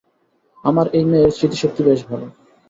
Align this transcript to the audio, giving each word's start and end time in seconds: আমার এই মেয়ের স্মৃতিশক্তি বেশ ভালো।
আমার 0.63 0.85
এই 0.93 1.05
মেয়ের 1.09 1.31
স্মৃতিশক্তি 1.35 1.81
বেশ 1.87 1.99
ভালো। 2.09 2.25